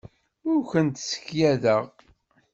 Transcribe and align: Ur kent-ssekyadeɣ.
Ur 0.51 0.59
kent-ssekyadeɣ. 0.71 1.83